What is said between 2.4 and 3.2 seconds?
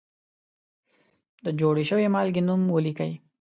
نوم ولیکئ.